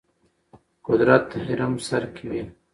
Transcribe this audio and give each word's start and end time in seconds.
قدرت 0.87 1.27
هرم 1.45 1.73
سر 1.87 2.03
کې 2.15 2.23
وي. 2.31 2.41